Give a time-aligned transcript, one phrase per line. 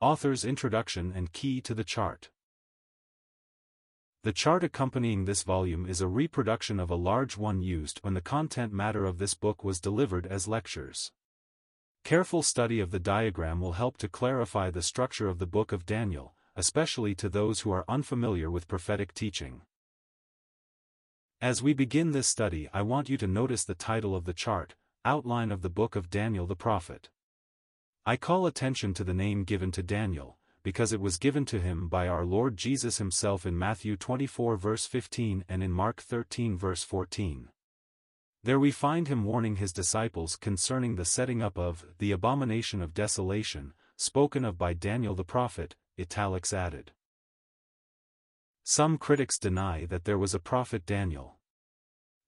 [0.00, 2.30] Author's Introduction and Key to the Chart
[4.22, 8.20] The chart accompanying this volume is a reproduction of a large one used when the
[8.20, 11.10] content matter of this book was delivered as lectures.
[12.04, 15.84] Careful study of the diagram will help to clarify the structure of the book of
[15.84, 19.62] Daniel, especially to those who are unfamiliar with prophetic teaching.
[21.40, 24.76] As we begin this study I want you to notice the title of the chart,
[25.04, 27.08] Outline of the Book of Daniel the Prophet.
[28.06, 31.88] I call attention to the name given to Daniel, because it was given to him
[31.88, 36.82] by our Lord Jesus himself in Matthew 24 verse 15 and in Mark 13 verse
[36.82, 37.48] 14.
[38.44, 42.94] There we find him warning his disciples concerning the setting up of the abomination of
[42.94, 46.92] desolation, spoken of by Daniel the prophet, italics added.
[48.62, 51.38] Some critics deny that there was a prophet Daniel.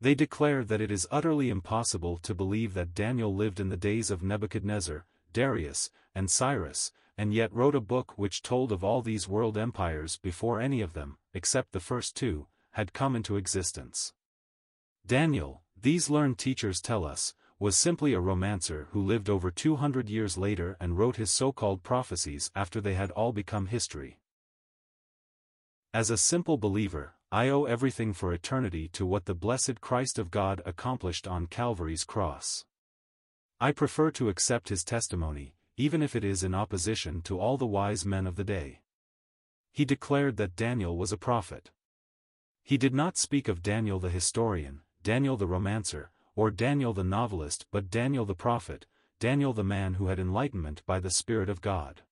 [0.00, 4.10] They declare that it is utterly impossible to believe that Daniel lived in the days
[4.10, 9.28] of Nebuchadnezzar, Darius, and Cyrus, and yet wrote a book which told of all these
[9.28, 14.12] world empires before any of them, except the first two, had come into existence.
[15.06, 20.38] Daniel, these learned teachers tell us, was simply a romancer who lived over 200 years
[20.38, 24.20] later and wrote his so-called prophecies after they had all become history.
[25.92, 30.30] As a simple believer, I owe everything for eternity to what the blessed Christ of
[30.30, 32.64] God accomplished on Calvary's cross.
[33.60, 37.66] I prefer to accept his testimony, even if it is in opposition to all the
[37.66, 38.82] wise men of the day.
[39.72, 41.72] He declared that Daniel was a prophet.
[42.62, 47.66] He did not speak of Daniel the historian, Daniel the romancer, or Daniel the novelist
[47.72, 48.86] but Daniel the prophet,
[49.18, 52.02] Daniel the man who had enlightenment by the Spirit of God.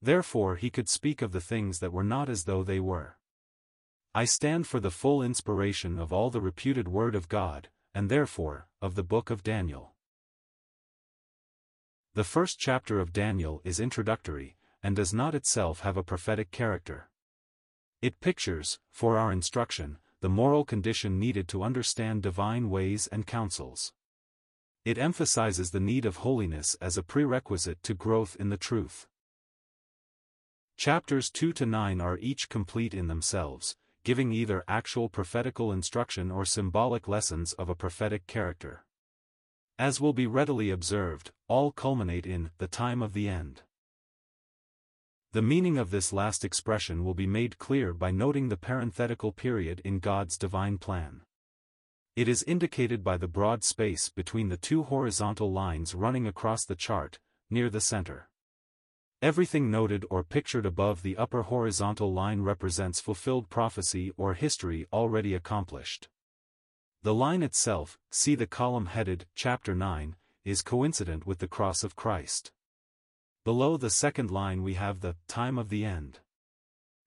[0.00, 3.16] Therefore he could speak of the things that were not as though they were.
[4.14, 8.68] I stand for the full inspiration of all the reputed Word of God, and therefore,
[8.80, 9.91] of the Book of Daniel.
[12.14, 17.08] The first chapter of Daniel is introductory, and does not itself have a prophetic character.
[18.02, 23.94] It pictures, for our instruction, the moral condition needed to understand divine ways and counsels.
[24.84, 29.06] It emphasizes the need of holiness as a prerequisite to growth in the truth.
[30.76, 33.74] Chapters 2 to 9 are each complete in themselves,
[34.04, 38.84] giving either actual prophetical instruction or symbolic lessons of a prophetic character.
[39.78, 43.62] As will be readily observed, all culminate in the time of the end.
[45.32, 49.80] The meaning of this last expression will be made clear by noting the parenthetical period
[49.82, 51.22] in God's divine plan.
[52.14, 56.76] It is indicated by the broad space between the two horizontal lines running across the
[56.76, 57.18] chart,
[57.48, 58.28] near the center.
[59.22, 65.32] Everything noted or pictured above the upper horizontal line represents fulfilled prophecy or history already
[65.32, 66.08] accomplished.
[67.04, 70.14] The line itself, see the column headed, Chapter 9,
[70.44, 72.52] is coincident with the cross of Christ.
[73.44, 76.20] Below the second line we have the time of the end.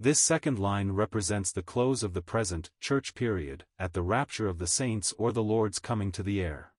[0.00, 4.58] This second line represents the close of the present church period, at the rapture of
[4.58, 6.72] the saints or the Lord's coming to the air.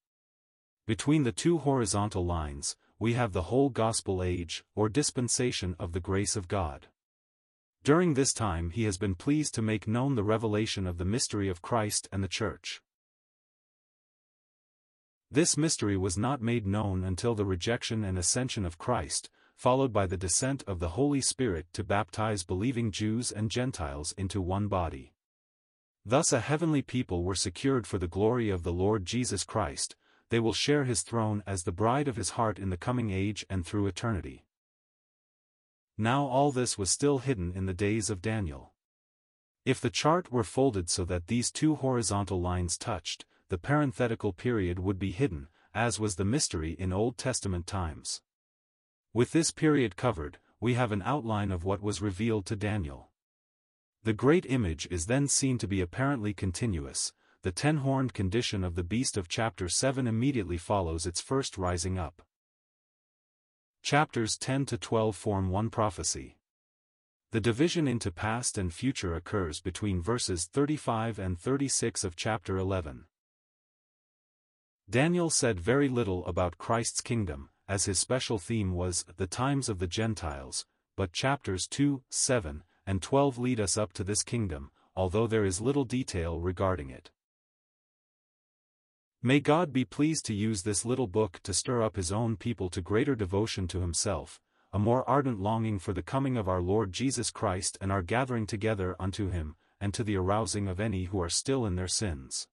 [0.86, 6.02] Between the two horizontal lines, we have the whole gospel age, or dispensation of the
[6.02, 6.88] grace of God.
[7.86, 11.48] During this time he has been pleased to make known the revelation of the mystery
[11.48, 12.82] of Christ and the Church.
[15.30, 20.08] This mystery was not made known until the rejection and ascension of Christ, followed by
[20.08, 25.14] the descent of the Holy Spirit to baptize believing Jews and Gentiles into one body.
[26.06, 29.98] Thus a heavenly people were secured for the glory of the Lord Jesus Christ,
[30.30, 33.46] they will share his throne as the bride of his heart in the coming age
[33.50, 34.46] and through eternity.
[35.98, 38.74] Now all this was still hidden in the days of Daniel.
[39.66, 44.80] If the chart were folded so that these two horizontal lines touched, the parenthetical period
[44.80, 48.22] would be hidden, as was the mystery in Old Testament times.
[49.14, 53.12] With this period covered, we have an outline of what was revealed to Daniel.
[54.04, 57.14] The great image is then seen to be apparently continuous,
[57.44, 62.22] the ten-horned condition of the beast of chapter 7 immediately follows its first rising up.
[63.84, 66.38] Chapters 10 to 12 form one prophecy.
[67.32, 73.06] The division into past and future occurs between verses 35 and 36 of chapter 11.
[74.90, 79.80] Daniel said very little about Christ's kingdom, as his special theme was the times of
[79.80, 85.28] the Gentiles, but chapters 2, 7, and 12 lead us up to this kingdom, although
[85.28, 87.12] there is little detail regarding it.
[89.22, 92.70] May God be pleased to use this little book to stir up his own people
[92.70, 94.40] to greater devotion to himself,
[94.72, 98.48] a more ardent longing for the coming of our Lord Jesus Christ and our gathering
[98.48, 102.48] together unto him, and to the arousing of any who are still in their sins.